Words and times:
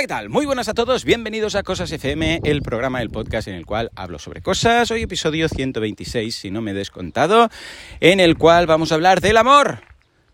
¿qué 0.00 0.06
tal? 0.06 0.28
Muy 0.28 0.46
buenas 0.46 0.68
a 0.68 0.74
todos, 0.74 1.04
bienvenidos 1.04 1.56
a 1.56 1.64
Cosas 1.64 1.90
FM, 1.90 2.42
el 2.44 2.62
programa, 2.62 3.02
el 3.02 3.10
podcast 3.10 3.48
en 3.48 3.54
el 3.54 3.66
cual 3.66 3.90
hablo 3.96 4.20
sobre 4.20 4.40
cosas. 4.42 4.92
Hoy 4.92 5.02
episodio 5.02 5.48
126, 5.48 6.36
si 6.36 6.52
no 6.52 6.62
me 6.62 6.70
he 6.70 6.74
descontado, 6.74 7.50
en 7.98 8.20
el 8.20 8.38
cual 8.38 8.68
vamos 8.68 8.92
a 8.92 8.94
hablar 8.94 9.20
del 9.20 9.36
amor. 9.36 9.80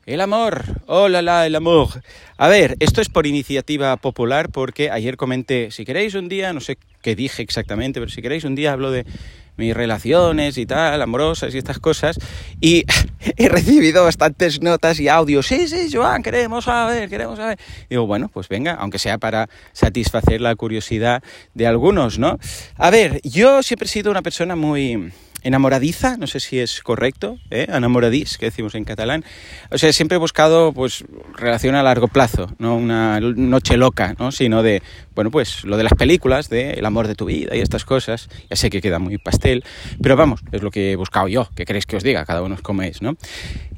El 0.04 0.20
amor, 0.20 0.64
hola, 0.86 1.22
la, 1.22 1.46
el 1.46 1.54
amor. 1.54 1.88
A 2.36 2.48
ver, 2.48 2.76
esto 2.78 3.00
es 3.00 3.08
por 3.08 3.26
iniciativa 3.26 3.96
popular 3.96 4.50
porque 4.50 4.90
ayer 4.90 5.16
comenté, 5.16 5.70
si 5.70 5.86
queréis 5.86 6.14
un 6.14 6.28
día, 6.28 6.52
no 6.52 6.60
sé 6.60 6.76
qué 7.00 7.16
dije 7.16 7.40
exactamente, 7.40 8.00
pero 8.00 8.12
si 8.12 8.20
queréis 8.20 8.44
un 8.44 8.54
día 8.54 8.72
hablo 8.72 8.90
de 8.90 9.06
mis 9.56 9.74
relaciones 9.74 10.58
y 10.58 10.66
tal, 10.66 11.02
amorosas 11.02 11.54
y 11.54 11.58
estas 11.58 11.78
cosas. 11.78 12.18
Y 12.60 12.84
he 13.36 13.48
recibido 13.48 14.04
bastantes 14.04 14.60
notas 14.60 15.00
y 15.00 15.08
audios. 15.08 15.46
Sí, 15.46 15.68
sí, 15.68 15.88
Joan, 15.92 16.22
queremos 16.22 16.64
saber, 16.64 17.08
queremos 17.08 17.38
saber. 17.38 17.58
digo, 17.88 18.06
bueno, 18.06 18.28
pues 18.28 18.48
venga, 18.48 18.74
aunque 18.74 18.98
sea 18.98 19.18
para 19.18 19.48
satisfacer 19.72 20.40
la 20.40 20.54
curiosidad 20.56 21.22
de 21.54 21.66
algunos, 21.66 22.18
¿no? 22.18 22.38
A 22.76 22.90
ver, 22.90 23.20
yo 23.22 23.62
siempre 23.62 23.86
he 23.86 23.90
sido 23.90 24.10
una 24.10 24.22
persona 24.22 24.56
muy 24.56 25.12
enamoradiza, 25.44 26.16
no 26.16 26.26
sé 26.26 26.40
si 26.40 26.58
es 26.58 26.80
correcto, 26.82 27.38
¿eh? 27.50 27.66
enamoradís, 27.68 28.38
que 28.38 28.46
decimos 28.46 28.74
en 28.74 28.84
catalán. 28.84 29.24
O 29.70 29.78
sea, 29.78 29.92
siempre 29.92 30.16
he 30.16 30.18
buscado 30.18 30.72
pues 30.72 31.04
relación 31.36 31.74
a 31.74 31.82
largo 31.82 32.08
plazo, 32.08 32.50
no 32.58 32.76
una 32.76 33.20
noche 33.20 33.76
loca, 33.76 34.14
¿no? 34.18 34.32
sino 34.32 34.62
de, 34.62 34.82
bueno, 35.14 35.30
pues 35.30 35.64
lo 35.64 35.76
de 35.76 35.84
las 35.84 35.94
películas, 35.94 36.48
de 36.48 36.72
el 36.72 36.84
amor 36.86 37.06
de 37.06 37.14
tu 37.14 37.26
vida 37.26 37.54
y 37.54 37.60
estas 37.60 37.84
cosas. 37.84 38.28
Ya 38.50 38.56
sé 38.56 38.70
que 38.70 38.80
queda 38.80 38.98
muy 38.98 39.18
pastel, 39.18 39.64
pero 40.02 40.16
vamos, 40.16 40.40
es 40.50 40.62
lo 40.62 40.70
que 40.70 40.92
he 40.92 40.96
buscado 40.96 41.28
yo, 41.28 41.48
que 41.54 41.64
queréis 41.64 41.86
que 41.86 41.96
os 41.96 42.02
diga, 42.02 42.24
cada 42.24 42.42
uno 42.42 42.56
coméis, 42.62 43.02
¿no? 43.02 43.16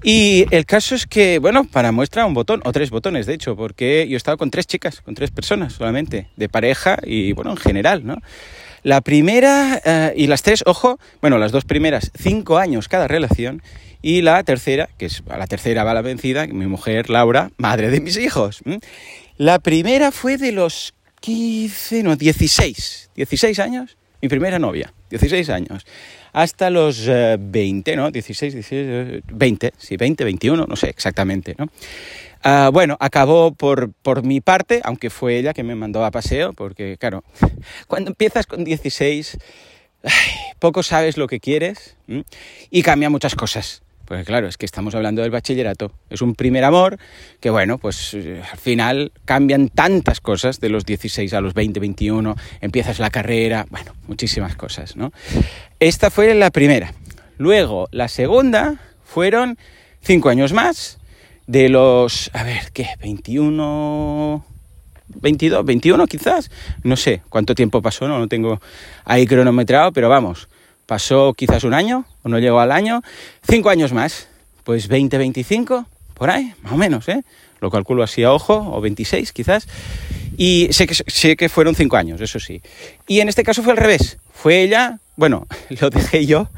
Y 0.09 0.47
el 0.55 0.67
caso 0.67 0.95
es 0.95 1.05
que, 1.05 1.41
bueno, 1.41 1.65
para 1.65 1.91
muestra 1.91 2.27
un 2.27 2.33
botón, 2.33 2.63
o 2.65 2.71
tres 2.71 2.91
botones, 2.91 3.27
de 3.27 3.35
hecho, 3.35 3.57
porque 3.57 4.07
yo 4.09 4.15
he 4.15 4.17
estado 4.17 4.39
con 4.39 4.53
tres 4.53 4.69
chicas, 4.69 5.01
con 5.01 5.17
tres 5.17 5.33
personas 5.33 5.73
solamente, 5.73 6.29
de 6.37 6.49
pareja 6.49 6.97
y, 7.03 7.33
bueno, 7.33 7.51
en 7.51 7.57
general, 7.57 8.07
¿no? 8.07 8.23
La 8.85 9.01
primera 9.01 9.83
eh, 9.85 10.15
y 10.17 10.29
las 10.29 10.43
tres, 10.43 10.63
ojo, 10.65 11.01
bueno, 11.21 11.39
las 11.39 11.51
dos 11.51 11.65
primeras, 11.65 12.13
cinco 12.17 12.59
años 12.59 12.87
cada 12.87 13.09
relación. 13.09 13.63
Y 14.01 14.23
la 14.23 14.45
tercera, 14.45 14.89
que 14.97 15.07
es 15.07 15.25
la 15.27 15.49
tercera 15.49 15.83
va 15.83 15.93
la 15.93 16.03
vencida, 16.03 16.47
mi 16.47 16.69
mujer 16.69 17.11
Laura, 17.11 17.51
madre 17.57 17.91
de 17.91 18.01
mis 18.01 18.17
hijos. 18.17 18.63
La 19.39 19.59
primera 19.59 20.13
fue 20.13 20.39
de 20.39 20.53
los 20.53 20.95
15, 21.21 22.05
no, 22.05 22.15
16, 22.15 23.11
16 23.17 23.59
años, 23.59 23.97
mi 24.21 24.29
primera 24.29 24.59
novia, 24.59 24.93
16 25.11 25.51
años, 25.51 25.87
hasta 26.33 26.71
los 26.71 27.07
20, 27.07 27.93
eh, 27.93 27.97
¿no? 27.97 28.11
16, 28.11 28.55
16, 28.55 29.23
20, 29.33 29.73
sí, 29.77 29.97
20, 29.97 30.25
21, 30.25 30.67
no 30.67 30.77
sé 30.77 30.89
exactamente, 30.91 31.55
¿no? 31.59 31.69
Ah, 32.43 32.71
bueno, 32.73 32.97
acabó 33.01 33.53
por, 33.53 33.93
por 33.93 34.23
mi 34.23 34.41
parte, 34.41 34.81
aunque 34.85 35.11
fue 35.11 35.37
ella 35.39 35.55
que 35.55 35.63
me 35.63 35.75
mandó 35.75 36.05
a 36.05 36.11
paseo, 36.11 36.53
porque 36.53 36.97
claro, 36.99 37.25
cuando 37.89 38.11
empiezas 38.11 38.47
con 38.47 38.65
16, 38.65 39.39
poco 40.59 40.83
sabes 40.83 41.17
lo 41.17 41.27
que 41.27 41.41
quieres 41.41 41.97
y 42.71 42.83
cambia 42.83 43.11
muchas 43.11 43.35
cosas. 43.35 43.83
Porque 44.07 44.25
claro, 44.25 44.47
es 44.47 44.57
que 44.57 44.65
estamos 44.65 44.95
hablando 44.95 45.23
del 45.23 45.31
bachillerato. 45.31 45.93
Es 46.09 46.23
un 46.23 46.35
primer 46.35 46.65
amor 46.65 46.99
que, 47.41 47.51
bueno, 47.51 47.77
pues 47.77 48.15
eh, 48.15 48.41
al 48.51 48.59
final 48.59 49.13
cambian 49.25 49.69
tantas 49.69 50.21
cosas 50.21 50.61
de 50.61 50.69
los 50.69 50.87
16 50.87 51.35
a 51.35 51.41
los 51.41 51.55
20, 51.55 51.81
21, 51.81 52.37
empiezas 52.61 53.01
la 53.01 53.11
carrera, 53.11 53.67
bueno, 53.69 53.93
muchísimas 54.07 54.55
cosas, 54.55 54.97
¿no? 54.97 55.13
Esta 55.81 56.11
fue 56.11 56.35
la 56.35 56.51
primera. 56.51 56.93
Luego, 57.37 57.89
la 57.91 58.09
segunda 58.09 58.77
fueron 59.05 59.59
cinco 60.01 60.29
años 60.29 60.53
más, 60.53 60.99
de 61.47 61.69
los, 61.69 62.31
a 62.33 62.45
ver, 62.45 62.71
¿qué? 62.73 62.91
21, 63.01 64.45
22, 65.09 65.65
21 65.65 66.07
quizás, 66.07 66.51
no 66.83 66.97
sé 66.97 67.23
cuánto 67.29 67.55
tiempo 67.55 67.83
pasó, 67.83 68.09
no 68.09 68.19
lo 68.19 68.29
tengo 68.29 68.61
ahí 69.05 69.27
cronometrado, 69.27 69.93
pero 69.93 70.09
vamos, 70.09 70.49
pasó 70.87 71.35
quizás 71.35 71.65
un 71.65 71.75
año 71.75 72.05
o 72.23 72.29
no 72.29 72.39
llegó 72.39 72.61
al 72.61 72.73
año, 72.73 73.03
cinco 73.49 73.71
años 73.71 73.93
más, 73.93 74.29
pues 74.65 74.89
20, 74.89 75.19
25, 75.19 75.87
por 76.15 76.31
ahí, 76.31 76.55
más 76.63 76.73
o 76.73 76.77
menos, 76.77 77.09
¿eh? 77.09 77.23
Lo 77.61 77.71
calculo 77.71 78.03
así 78.03 78.23
a 78.23 78.33
ojo, 78.33 78.55
o 78.55 78.81
26 78.81 79.33
quizás. 79.33 79.67
Y 80.37 80.69
sé 80.73 80.87
que, 80.87 80.95
sé 80.95 81.37
que 81.37 81.49
fueron 81.49 81.75
cinco 81.75 81.97
años, 81.97 82.21
eso 82.21 82.39
sí. 82.39 82.61
Y 83.07 83.21
en 83.21 83.29
este 83.29 83.43
caso 83.43 83.63
fue 83.63 83.73
al 83.73 83.79
revés. 83.79 84.19
Fue 84.33 84.63
ella, 84.63 84.99
bueno, 85.17 85.47
lo 85.81 85.91
dejé 85.91 86.27
yo, 86.27 86.51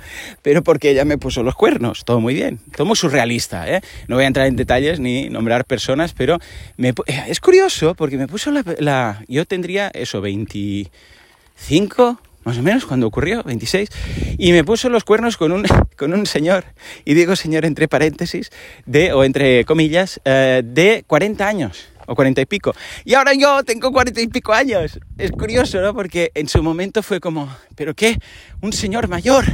pero 0.42 0.62
porque 0.62 0.91
ella 0.91 1.04
me 1.04 1.19
puso 1.19 1.42
los 1.42 1.54
cuernos. 1.54 2.04
Todo 2.04 2.20
muy 2.20 2.34
bien, 2.34 2.58
todo 2.76 2.86
muy 2.86 2.97
surrealista, 2.97 3.72
¿eh? 3.72 3.81
No 4.08 4.16
voy 4.16 4.25
a 4.25 4.28
entrar 4.28 4.47
en 4.47 4.56
detalles 4.56 5.00
ni 5.00 5.28
nombrar 5.28 5.64
personas, 5.64 6.12
pero 6.12 6.38
me, 6.76 6.92
es 7.06 7.41
curioso 7.41 7.94
porque 7.94 8.16
me 8.16 8.26
puso 8.26 8.50
la, 8.50 8.64
la... 8.78 9.25
Yo 9.28 9.44
tendría 9.44 9.91
eso, 9.94 10.20
25, 10.20 12.20
más 12.48 12.56
o 12.56 12.62
menos, 12.62 12.86
cuando 12.86 13.06
ocurrió, 13.06 13.42
26, 13.42 13.91
y 14.38 14.53
me 14.53 14.64
puso 14.64 14.88
los 14.88 15.04
cuernos 15.04 15.36
con 15.36 15.53
un, 15.53 15.64
con 15.98 16.14
un 16.14 16.25
señor, 16.25 16.64
y 17.04 17.12
digo 17.12 17.36
señor 17.36 17.66
entre 17.66 17.88
paréntesis, 17.88 18.50
de, 18.86 19.12
o 19.12 19.22
entre 19.22 19.66
comillas, 19.66 20.19
eh, 20.25 20.62
de 20.64 21.04
40 21.06 21.47
años 21.47 21.88
o 22.06 22.14
cuarenta 22.14 22.41
y 22.41 22.47
pico. 22.47 22.75
Y 23.04 23.12
ahora 23.12 23.34
yo 23.34 23.62
tengo 23.64 23.92
cuarenta 23.92 24.22
y 24.22 24.28
pico 24.28 24.54
años. 24.54 24.98
Es 25.19 25.31
curioso, 25.31 25.78
¿no? 25.82 25.92
Porque 25.92 26.32
en 26.34 26.48
su 26.48 26.62
momento 26.62 27.03
fue 27.03 27.20
como, 27.20 27.54
¿pero 27.76 27.92
qué? 27.94 28.19
Un 28.62 28.72
señor 28.72 29.08
mayor. 29.08 29.44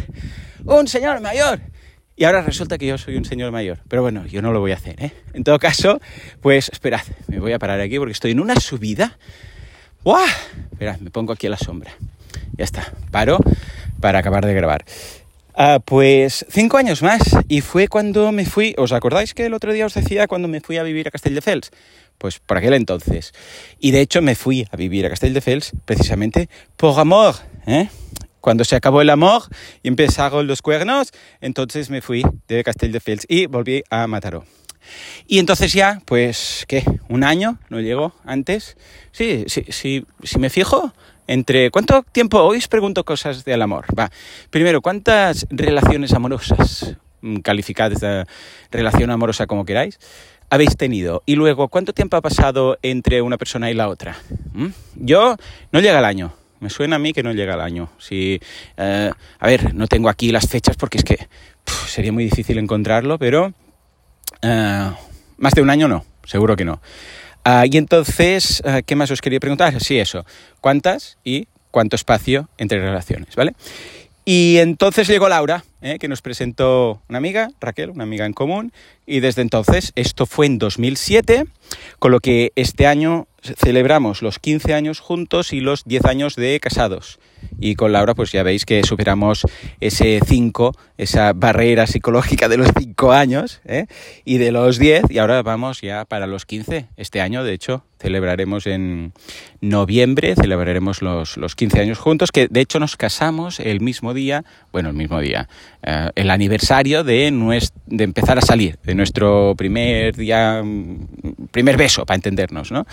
Un 0.65 0.87
señor 0.87 1.21
mayor. 1.21 1.61
Y 2.15 2.23
ahora 2.23 2.43
resulta 2.43 2.79
que 2.79 2.87
yo 2.87 2.97
soy 2.97 3.17
un 3.17 3.25
señor 3.25 3.51
mayor. 3.51 3.81
Pero 3.89 4.03
bueno, 4.03 4.25
yo 4.27 4.41
no 4.41 4.53
lo 4.53 4.61
voy 4.61 4.71
a 4.71 4.77
hacer, 4.77 5.03
¿eh? 5.03 5.11
En 5.33 5.43
todo 5.43 5.59
caso, 5.59 6.01
pues 6.41 6.69
esperad, 6.69 7.03
me 7.27 7.41
voy 7.41 7.55
a 7.55 7.59
parar 7.59 7.81
aquí 7.81 7.99
porque 7.99 8.13
estoy 8.13 8.31
en 8.31 8.39
una 8.39 8.55
subida. 8.61 9.19
¡Buah! 10.05 10.25
Esperad, 10.71 11.01
me 11.01 11.11
pongo 11.11 11.33
aquí 11.33 11.49
a 11.49 11.51
la 11.51 11.59
sombra. 11.59 11.93
Ya 12.57 12.65
está, 12.65 12.93
paro 13.11 13.39
para 14.01 14.19
acabar 14.19 14.45
de 14.45 14.55
grabar. 14.55 14.85
Ah, 15.57 15.79
pues 15.85 16.45
cinco 16.51 16.79
años 16.79 17.01
más 17.03 17.23
y 17.49 17.61
fue 17.61 17.87
cuando 17.87 18.33
me 18.33 18.45
fui, 18.45 18.75
¿os 18.77 18.91
acordáis 18.91 19.35
que 19.35 19.47
el 19.47 19.55
otro 19.55 19.73
día 19.73 19.87
os 19.87 19.95
decía 19.95 20.27
cuando 20.27 20.49
me 20.49 20.61
fui 20.61 20.79
a 20.79 20.83
vivir 20.83 21.07
a 21.07 21.13
Castelldefels? 21.13 21.71
Pues 22.19 22.41
por 22.41 22.59
aquel 22.59 22.75
entonces. 22.75 23.33
Y 23.79 23.93
de 23.93 24.01
hecho 24.01 24.21
me 24.21 24.35
fui 24.35 24.67
a 24.71 24.77
vivir 24.77 25.07
a 25.07 25.11
Castelldefels 25.11 25.73
precisamente 25.85 26.49
por 26.77 26.99
amor. 26.99 27.37
¿eh? 27.67 27.89
Cuando 28.41 28.65
se 28.65 28.75
acabó 28.75 29.01
el 29.01 29.11
amor 29.11 29.43
y 29.83 29.89
empezaron 29.89 30.47
los 30.49 30.61
cuernos, 30.61 31.13
entonces 31.41 31.89
me 31.89 32.03
fui 32.03 32.25
de 32.49 32.65
Castelldefels 32.65 33.25
y 33.29 33.47
volví 33.47 33.85
a 33.91 34.07
Mataró. 34.09 34.45
Y 35.27 35.39
entonces 35.39 35.73
ya, 35.73 36.01
pues, 36.05 36.65
¿qué? 36.69 36.85
¿Un 37.09 37.25
año? 37.25 37.59
¿No 37.69 37.81
llegó 37.81 38.15
antes? 38.25 38.77
Sí, 39.13 39.45
sí, 39.47 39.65
sí, 39.69 40.05
si 40.23 40.39
me 40.39 40.51
fijo, 40.51 40.93
entre 41.27 41.71
cuánto 41.71 42.05
tiempo 42.13 42.43
hoy 42.43 42.59
os 42.59 42.69
pregunto 42.69 43.05
cosas 43.05 43.45
del 43.45 43.63
amor. 43.63 43.87
Va. 43.99 44.11
Primero, 44.51 44.83
¿cuántas 44.83 45.47
relaciones 45.51 46.13
amorosas, 46.13 46.97
mm, 47.23 47.37
calificadas 47.39 48.01
de 48.01 48.27
relación 48.71 49.11
amorosa 49.11 49.47
como 49.47 49.65
queráis, 49.65 49.99
habéis 50.51 50.77
tenido? 50.77 51.23
Y 51.27 51.37
luego, 51.37 51.69
¿cuánto 51.69 51.93
tiempo 51.93 52.17
ha 52.17 52.23
pasado 52.23 52.79
entre 52.83 53.23
una 53.23 53.39
persona 53.39 53.71
y 53.71 53.75
la 53.75 53.89
otra? 53.89 54.17
¿Mm? 54.53 54.69
Yo 54.97 55.37
no 55.73 55.81
llega 55.81 55.99
al 55.99 56.05
año. 56.05 56.35
Me 56.61 56.71
suena 56.71 56.97
a 56.97 56.99
mí 56.99 57.13
que 57.13 57.23
no 57.23 57.33
llega 57.33 57.55
al 57.55 57.61
año. 57.61 57.91
Si, 57.99 58.41
eh, 58.77 59.11
a 59.39 59.47
ver, 59.47 59.75
no 59.75 59.87
tengo 59.87 60.09
aquí 60.09 60.33
las 60.33 60.49
fechas 60.49 60.77
porque 60.77 60.99
es 60.99 61.05
que 61.05 61.29
sería 61.87 62.13
muy 62.13 62.25
difícil 62.25 62.59
encontrarlo, 62.59 63.19
pero 63.19 63.53
eh, 64.45 64.91
más 65.39 65.55
de 65.55 65.63
un 65.63 65.71
año 65.71 65.89
no, 65.89 66.05
seguro 66.25 66.57
que 66.57 66.65
no. 66.65 66.81
Ah, 67.45 67.65
y 67.71 67.77
entonces, 67.77 68.63
ah, 68.65 68.83
¿qué 68.83 68.97
más 68.97 69.11
os 69.11 69.21
quería 69.21 69.41
preguntar? 69.41 69.81
Sí, 69.81 69.99
eso. 69.99 70.25
¿Cuántas 70.61 71.19
y 71.25 71.49
cuánto 71.71 71.97
espacio 71.97 72.49
entre 72.59 72.81
relaciones? 72.81 73.35
¿Vale? 73.37 73.55
Y 74.25 74.57
entonces 74.59 75.07
llegó 75.09 75.29
Laura, 75.29 75.65
¿eh? 75.85 75.99
que 76.01 76.09
nos 76.09 76.23
presentó 76.23 77.01
una 77.09 77.19
amiga, 77.19 77.51
Raquel, 77.61 77.91
una 77.91 78.03
amiga 78.03 78.27
en 78.27 78.33
común, 78.33 78.73
y 79.07 79.21
desde 79.21 79.43
entonces, 79.43 79.93
esto 79.95 80.27
fue 80.27 80.47
en 80.47 80.59
2007, 80.59 81.45
con 82.01 82.11
lo 82.11 82.19
que 82.19 82.53
este 82.57 82.87
año 82.89 83.29
celebramos 83.43 84.23
los 84.23 84.39
15 84.39 84.75
años 84.75 85.01
juntos 85.01 85.53
y 85.53 85.61
los 85.61 85.85
10 85.85 86.07
años 86.07 86.35
de 86.35 86.59
casados 86.61 87.21
y 87.59 87.75
con 87.75 87.93
Laura 87.93 88.15
pues 88.15 88.33
ya 88.33 88.43
veis 88.43 88.65
que 88.65 88.83
superamos 88.85 89.43
ese 89.81 90.21
5, 90.25 90.73
esa 90.99 91.33
barrera 91.33 91.87
psicológica 91.87 92.49
de 92.49 92.57
los 92.57 92.69
5 92.77 93.13
años 93.13 93.61
¿eh? 93.65 93.87
y 94.25 94.39
de 94.39 94.53
los 94.53 94.79
10 94.79 95.11
y 95.11 95.19
ahora 95.19 95.43
vamos 95.43 95.81
ya 95.81 96.05
para 96.05 96.27
los 96.27 96.47
15. 96.47 96.87
Este 96.97 97.21
año 97.21 97.45
de 97.45 97.53
hecho 97.53 97.85
celebraremos 97.99 98.67
en 98.67 99.13
noviembre, 99.61 100.35
celebraremos 100.35 101.01
los, 101.01 101.37
los 101.37 101.55
15 101.57 101.81
años 101.81 101.99
juntos, 101.99 102.33
que 102.33 102.49
de 102.49 102.61
hecho 102.61 102.79
nos 102.79 102.97
casamos 102.97 103.61
el 103.61 103.81
mismo 103.81 104.13
día, 104.13 104.45
bueno, 104.73 104.91
el 104.91 104.95
mismo 104.95 105.21
día, 105.21 105.49
eh, 105.83 106.11
el 106.15 106.31
aniversario 106.31 107.05
de, 107.05 107.31
de 107.87 108.05
empezar 108.05 108.39
a 108.39 108.43
salir, 108.43 108.79
de 108.83 108.95
nuestro 108.95 109.55
primer 109.57 110.17
día, 110.17 110.63
primer 111.51 111.77
beso, 111.77 112.07
para 112.07 112.17
entendernos, 112.17 112.73
¿no? 112.73 112.87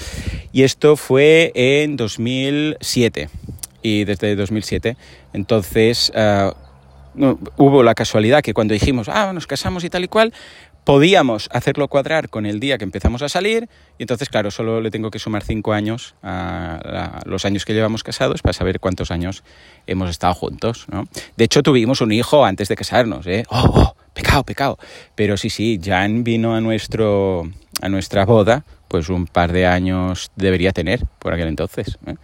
Y 0.51 0.63
esto 0.63 0.95
fue 0.95 1.51
en 1.56 1.98
2007 1.98 3.30
y 3.81 4.04
desde 4.06 4.36
2007. 4.36 4.98
Entonces, 5.33 6.12
uh, 6.16 6.51
hubo 7.57 7.83
la 7.83 7.95
casualidad 7.95 8.42
que 8.42 8.54
cuando 8.54 8.74
dijimos, 8.74 9.10
ah, 9.10 9.31
nos 9.34 9.48
casamos 9.48 9.84
y 9.84 9.89
tal 9.89 10.04
y 10.04 10.07
cual, 10.07 10.34
podíamos 10.83 11.50
hacerlo 11.51 11.88
cuadrar 11.88 12.30
con 12.30 12.45
el 12.45 12.60
día 12.60 12.78
que 12.78 12.83
empezamos 12.83 13.22
a 13.22 13.30
salir 13.30 13.69
y 13.98 14.04
entonces, 14.04 14.30
claro, 14.30 14.51
solo 14.51 14.81
le 14.81 14.92
tengo 14.92 15.12
que 15.12 15.19
sumar 15.19 15.44
cinco 15.44 15.74
años 15.74 16.16
a, 16.24 17.22
los 17.25 17.45
años 17.45 17.66
que 17.66 17.74
llevamos 17.74 18.04
casados 18.04 18.42
para 18.42 18.54
saber 18.54 18.80
cuántos 18.80 19.12
años 19.12 19.44
hemos 19.88 20.10
estado 20.10 20.33
juntos, 20.33 20.86
¿no? 20.92 21.07
De 21.38 21.45
hecho, 21.45 21.63
tuvimos 21.63 22.01
un 22.01 22.12
hijo 22.12 22.45
antes 22.45 22.68
de 22.68 22.75
casarnos, 22.75 23.28
¿eh? 23.28 23.44
¡Oh, 23.50 23.72
oh! 23.74 23.95
Pecado, 24.13 24.44
pecado. 24.44 24.78
Pero 25.16 25.38
sí, 25.38 25.50
sí, 25.50 25.80
Jan 25.81 26.24
vino 26.24 26.54
a, 26.54 26.62
nuestro, 26.62 27.50
a 27.81 27.88
nuestra 27.88 28.25
boda, 28.25 28.66
pues 28.88 29.10
un 29.10 29.25
par 29.25 29.54
de 29.54 29.66
años 29.66 30.31
debería 30.36 30.74
tener 30.74 31.06
por 31.19 31.34
aquel 31.34 31.48
entonces. 31.48 31.98
¿eh? 32.06 32.16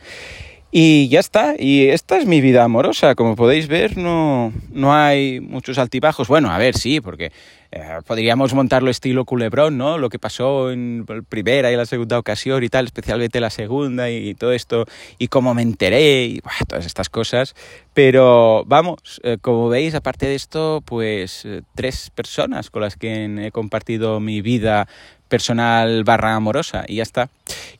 Y 0.69 1.07
ya 1.07 1.21
está, 1.21 1.56
y 1.57 1.88
esta 1.88 2.18
es 2.18 2.25
mi 2.25 2.42
vida 2.42 2.63
amorosa. 2.63 3.15
Como 3.15 3.38
podéis 3.38 3.68
ver, 3.68 3.98
no, 3.98 4.51
no 4.69 4.94
hay 4.94 5.39
muchos 5.39 5.77
altibajos. 5.77 6.27
Bueno, 6.27 6.51
a 6.51 6.57
ver, 6.57 6.77
sí, 6.77 7.00
porque 7.00 7.31
eh, 7.72 8.00
podríamos 8.06 8.54
montarlo 8.54 8.90
estilo 8.90 9.25
culebrón, 9.25 9.78
¿no? 9.78 9.98
Lo 9.98 10.10
que 10.10 10.19
pasó 10.19 10.72
en 10.72 11.06
la 11.08 11.22
primera 11.22 11.72
y 11.72 11.75
la 11.75 11.86
segunda 11.86 12.18
ocasión 12.18 12.64
y 12.64 12.69
tal, 12.69 12.86
especialmente 12.86 13.40
la 13.40 13.50
segunda 13.50 14.10
y 14.10 14.34
todo 14.36 14.54
esto, 14.54 14.86
y 15.18 15.28
cómo 15.28 15.54
me 15.54 15.62
enteré 15.62 16.25
y 16.25 16.42
todas 16.68 16.86
estas 16.86 17.10
cosas. 17.10 17.56
Pero 17.98 18.64
vamos, 18.68 19.20
eh, 19.24 19.38
como 19.42 19.70
veis, 19.70 19.96
aparte 19.96 20.28
de 20.28 20.36
esto, 20.36 20.84
pues 20.86 21.46
eh, 21.46 21.64
tres 21.74 22.12
personas 22.12 22.70
con 22.70 22.84
las 22.84 22.96
que 22.96 23.26
he 23.26 23.52
compartido 23.52 24.20
mi 24.20 24.42
vida 24.42 24.88
personal 25.28 26.04
barra 26.04 26.36
amorosa 26.36 26.86
y 26.88 26.98
ya 26.98 27.02
está. 27.02 27.32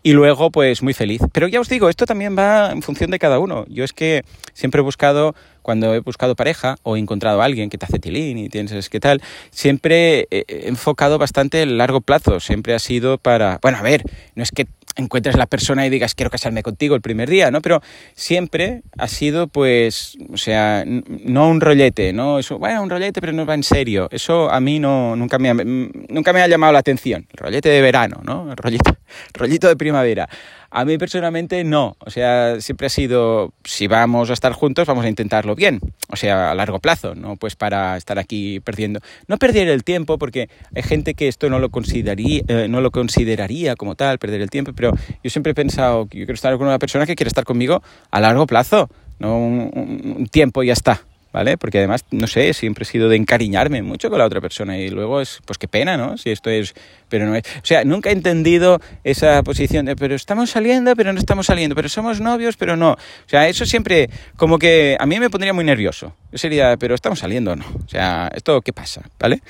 Y 0.02 0.14
luego, 0.14 0.50
pues 0.50 0.82
muy 0.82 0.96
feliz. 0.96 1.22
Pero 1.34 1.48
ya 1.48 1.60
os 1.60 1.70
digo, 1.70 1.88
esto 1.88 2.08
también 2.08 2.36
va 2.36 2.72
en 2.72 2.82
función 2.82 3.12
de 3.12 3.20
cada 3.20 3.38
uno. 3.38 3.66
Yo 3.70 3.84
es 3.84 3.94
que 3.94 4.24
siempre 4.54 4.80
he 4.80 4.84
buscado 4.84 5.36
cuando 5.62 5.94
he 5.94 6.00
buscado 6.00 6.36
pareja 6.36 6.78
o 6.82 6.96
he 6.96 7.00
encontrado 7.00 7.44
a 7.44 7.46
alguien 7.46 7.70
que 7.70 7.78
te 7.78 7.86
hace 7.86 8.00
tilín 8.00 8.40
y 8.40 8.50
tienes 8.50 8.90
que 8.90 9.00
tal, 9.00 9.22
siempre 9.52 10.28
he 10.32 10.68
enfocado 10.68 11.20
bastante 11.20 11.62
el 11.62 11.78
largo 11.78 12.02
plazo, 12.02 12.40
siempre 12.40 12.74
ha 12.74 12.80
sido 12.80 13.20
para, 13.20 13.60
bueno, 13.62 13.78
a 13.78 13.82
ver, 13.84 14.02
no 14.34 14.42
es 14.42 14.50
que 14.50 14.66
encuentres 14.98 15.36
la 15.36 15.46
persona 15.46 15.86
y 15.86 15.90
digas 15.90 16.16
quiero 16.16 16.30
casarme 16.30 16.64
contigo 16.64 16.96
el 16.96 17.02
primer 17.02 17.30
día, 17.30 17.52
¿no? 17.52 17.62
Pero 17.62 17.82
siempre 18.14 18.82
ha 18.98 19.08
sido 19.08 19.48
pues, 19.48 20.18
o 20.32 20.38
sea, 20.38 20.84
no 20.86 21.50
un 21.50 21.62
rollete, 21.62 22.14
¿no? 22.14 22.40
Eso, 22.40 22.60
bueno, 22.60 22.82
un 22.84 22.90
rollete 22.90 23.22
pero 23.22 23.34
no 23.34 23.46
va 23.46 23.54
en 23.54 23.64
serio. 23.64 24.08
Eso 24.12 24.52
a 24.52 24.60
mí 24.60 24.80
no, 24.80 25.16
nunca 25.16 25.40
me 25.40 25.50
ha, 25.50 25.54
nunca 25.54 26.34
me 26.34 26.42
ha 26.42 26.48
llamado 26.48 26.74
la 26.74 26.80
atención. 26.80 27.28
El 27.32 27.38
rollete 27.38 27.70
de 27.70 27.82
verano, 27.82 28.22
¿no? 28.24 28.52
El 28.52 28.58
rollito, 28.58 28.98
rollito 29.34 29.68
de 29.68 29.76
primavera. 29.76 30.28
A 30.70 30.84
mí 30.84 30.98
personalmente 30.98 31.64
no, 31.64 31.96
o 32.00 32.10
sea, 32.10 32.60
siempre 32.60 32.88
ha 32.88 32.90
sido, 32.90 33.54
si 33.64 33.88
vamos 33.88 34.30
a 34.30 34.34
estar 34.34 34.52
juntos, 34.52 34.86
vamos 34.86 35.06
a 35.06 35.10
intentarlo 35.10 35.56
bien, 35.56 35.80
o 36.10 36.18
sea, 36.18 36.52
a 36.52 36.56
largo 36.56 36.80
plazo, 36.80 37.16
no 37.16 37.38
pues 37.38 37.56
para 37.56 37.96
estar 37.96 38.20
aquí 38.20 38.60
perdiendo, 38.60 39.00
no 39.28 39.38
perder 39.38 39.70
el 39.70 39.86
tiempo, 39.86 40.18
porque 40.18 40.50
hay 40.76 40.84
gente 40.84 41.14
que 41.14 41.30
esto 41.30 41.50
no 41.50 41.60
lo 41.60 41.70
consideraría, 41.70 42.42
eh, 42.50 42.68
no 42.70 42.82
lo 42.82 42.92
consideraría 42.92 43.78
como 43.78 43.96
tal, 43.96 44.20
perder 44.20 44.42
el 44.42 44.50
tiempo, 44.50 44.74
pero 44.76 44.87
yo 45.24 45.30
siempre 45.30 45.52
he 45.52 45.56
pensado 45.56 46.08
que 46.08 46.20
yo 46.20 46.26
quiero 46.26 46.36
estar 46.36 46.58
con 46.58 46.68
una 46.68 46.80
persona 46.80 47.06
que 47.06 47.16
quiere 47.16 47.30
estar 47.30 47.44
conmigo 47.44 47.82
a 48.12 48.20
largo 48.20 48.48
plazo, 48.48 48.90
no 49.20 49.38
un 49.38 50.28
tiempo 50.32 50.64
y 50.64 50.68
ya 50.68 50.74
está. 50.74 51.02
¿vale? 51.38 51.56
Porque 51.56 51.78
además, 51.78 52.04
no 52.10 52.26
sé, 52.26 52.52
siempre 52.54 52.84
he 52.84 52.86
sido 52.86 53.10
de 53.10 53.16
encariñarme 53.16 53.84
mucho 53.84 54.10
con 54.10 54.18
la 54.18 54.26
otra 54.26 54.42
persona 54.42 54.78
y 54.78 54.90
luego 54.90 55.22
es, 55.22 55.40
pues 55.46 55.60
qué 55.60 55.68
pena, 55.68 55.96
¿no? 55.96 56.18
Si 56.18 56.32
esto 56.32 56.50
es, 56.50 56.74
pero 57.10 57.28
no 57.28 57.36
es. 57.36 57.44
O 57.58 57.66
sea, 57.66 57.84
nunca 57.84 58.10
he 58.10 58.14
entendido 58.14 58.82
esa 59.04 59.44
posición 59.44 59.86
de, 59.86 59.96
pero 59.96 60.16
estamos 60.16 60.50
saliendo, 60.50 60.96
pero 60.96 61.14
no 61.14 61.20
estamos 61.20 61.46
saliendo, 61.46 61.76
pero 61.76 61.90
somos 61.90 62.20
novios, 62.22 62.58
pero 62.58 62.76
no. 62.76 62.94
O 62.94 62.98
sea, 63.28 63.48
eso 63.48 63.68
siempre, 63.68 64.10
como 64.36 64.58
que 64.58 64.98
a 65.00 65.06
mí 65.06 65.20
me 65.20 65.30
pondría 65.30 65.54
muy 65.54 65.64
nervioso. 65.64 66.14
Yo 66.32 66.40
sería, 66.40 66.76
pero 66.78 66.96
estamos 66.96 67.20
saliendo 67.20 67.52
o 67.52 67.56
no. 67.56 67.66
O 67.86 67.88
sea, 67.88 68.32
¿esto 68.34 68.62
qué 68.62 68.74
pasa? 68.74 69.04
¿Vale? 69.20 69.42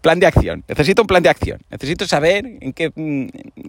Plan 0.00 0.20
de 0.20 0.26
acción. 0.26 0.64
Necesito 0.68 1.02
un 1.02 1.08
plan 1.08 1.22
de 1.22 1.28
acción. 1.28 1.60
Necesito 1.70 2.06
saber 2.06 2.46
en 2.60 2.72
qué, 2.72 2.90
mm, 2.94 3.26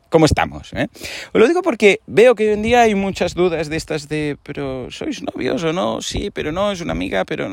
cómo 0.09 0.25
estamos. 0.25 0.73
¿eh? 0.73 0.87
Os 1.33 1.41
lo 1.41 1.47
digo 1.47 1.61
porque 1.61 1.99
veo 2.07 2.35
que 2.35 2.47
hoy 2.47 2.53
en 2.53 2.61
día 2.61 2.81
hay 2.81 2.95
muchas 2.95 3.33
dudas 3.33 3.69
de 3.69 3.77
estas 3.77 4.07
de, 4.07 4.37
pero 4.43 4.89
¿sois 4.91 5.21
novios 5.21 5.63
o 5.63 5.73
no? 5.73 6.01
Sí, 6.01 6.31
pero 6.31 6.51
no, 6.51 6.71
es 6.71 6.81
una 6.81 6.93
amiga, 6.93 7.25
pero 7.25 7.47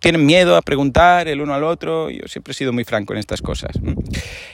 tienen 0.00 0.24
miedo 0.24 0.56
a 0.56 0.62
preguntar 0.62 1.28
el 1.28 1.40
uno 1.40 1.54
al 1.54 1.64
otro. 1.64 2.10
Yo 2.10 2.26
siempre 2.26 2.52
he 2.52 2.54
sido 2.54 2.72
muy 2.72 2.84
franco 2.84 3.12
en 3.12 3.18
estas 3.18 3.42
cosas. 3.42 3.72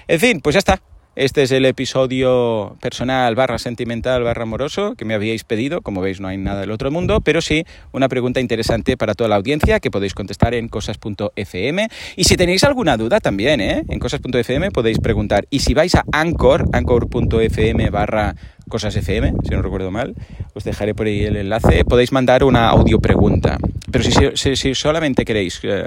En 0.09 0.21
fin, 0.21 0.41
pues 0.41 0.55
ya 0.55 0.59
está. 0.59 0.81
Este 1.15 1.43
es 1.43 1.51
el 1.51 1.67
episodio 1.67 2.79
personal 2.81 3.35
barra 3.35 3.59
sentimental 3.59 4.23
barra 4.23 4.45
amoroso 4.45 4.95
que 4.95 5.05
me 5.05 5.13
habíais 5.13 5.45
pedido. 5.45 5.83
Como 5.83 6.01
veis 6.01 6.21
no 6.21 6.29
hay 6.29 6.39
nada 6.39 6.63
del 6.63 6.71
otro 6.71 6.91
mundo, 6.91 7.21
pero 7.21 7.43
sí 7.43 7.67
una 7.93 8.09
pregunta 8.09 8.41
interesante 8.41 8.97
para 8.97 9.13
toda 9.13 9.29
la 9.29 9.37
audiencia 9.37 9.79
que 9.79 9.91
podéis 9.91 10.15
contestar 10.15 10.55
en 10.55 10.69
cosas.fm. 10.69 11.89
Y 12.17 12.25
si 12.25 12.37
tenéis 12.39 12.65
alguna 12.65 12.97
duda 12.97 13.21
también, 13.21 13.61
¿eh? 13.61 13.85
en 13.87 13.99
cosas.fm 13.99 14.71
podéis 14.71 15.01
preguntar. 15.01 15.45
Y 15.51 15.59
si 15.59 15.75
vais 15.75 15.95
a 15.97 16.05
Anchor, 16.13 16.71
anchor.fm 16.73 17.91
barra 17.91 18.35
Cosas 18.71 18.97
FM, 18.97 19.35
si 19.47 19.55
no 19.55 19.61
recuerdo 19.61 19.91
mal. 19.91 20.15
Os 20.55 20.65
dejaré 20.65 20.95
por 20.95 21.07
ahí 21.07 21.25
el 21.25 21.37
enlace. 21.37 21.85
Podéis 21.85 22.11
mandar 22.11 22.43
una 22.43 22.69
audio 22.69 23.01
pregunta. 23.01 23.59
Pero 23.93 24.05
si, 24.35 24.75
solamente 24.75 25.25
queréis 25.25 25.61
eh, 25.63 25.85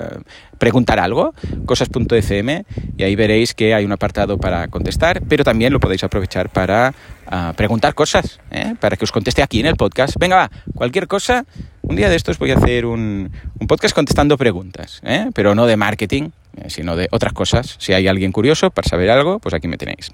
preguntar 0.60 1.00
algo, 1.00 1.34
cosas.fm, 1.66 2.66
y 2.98 3.04
ahí 3.04 3.16
veréis 3.16 3.54
que 3.54 3.74
hay 3.74 3.84
un 3.84 3.92
apartado 3.92 4.38
para 4.38 4.68
contestar, 4.68 5.24
pero 5.28 5.44
también 5.44 5.74
lo 5.74 5.80
podéis 5.80 6.04
aprovechar 6.04 6.50
para 6.50 6.94
ah, 7.28 7.54
preguntar 7.58 7.96
cosas, 7.96 8.40
¿eh? 8.52 8.76
para 8.80 8.96
que 8.96 9.06
os 9.06 9.12
conteste 9.12 9.42
aquí 9.42 9.60
en 9.60 9.66
el 9.66 9.76
podcast. 9.76 10.16
Venga, 10.20 10.36
va, 10.36 10.52
cualquier 10.76 11.08
cosa. 11.08 11.46
Un 11.82 11.96
día 11.96 12.10
de 12.10 12.16
estos 12.16 12.38
voy 12.38 12.52
a 12.52 12.56
hacer 12.56 12.86
un, 12.86 13.32
podcast 13.68 13.96
contestando 13.96 14.38
preguntas, 14.38 15.02
¿eh? 15.04 15.30
pero 15.34 15.56
no 15.56 15.66
de 15.66 15.76
marketing, 15.76 16.30
sino 16.68 16.96
de 16.96 17.08
otras 17.12 17.34
cosas. 17.34 17.76
Si 17.80 17.94
hay 17.94 18.08
alguien 18.08 18.32
curioso 18.32 18.70
para 18.70 18.88
saber 18.88 19.10
algo, 19.10 19.40
pues 19.40 19.54
aquí 19.54 19.68
me 19.68 19.78
tenéis. 19.78 20.12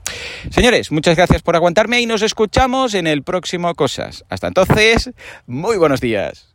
Señores, 0.49 0.91
muchas 0.91 1.15
gracias 1.15 1.41
por 1.41 1.55
aguantarme 1.55 2.01
y 2.01 2.05
nos 2.05 2.21
escuchamos 2.21 2.93
en 2.93 3.07
el 3.07 3.23
próximo 3.23 3.73
Cosas. 3.75 4.25
Hasta 4.29 4.47
entonces, 4.47 5.11
muy 5.45 5.77
buenos 5.77 6.01
días. 6.01 6.50